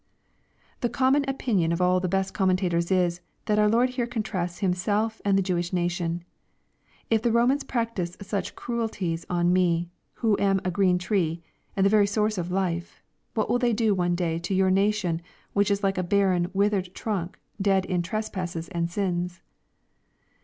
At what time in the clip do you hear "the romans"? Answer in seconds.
7.21-7.63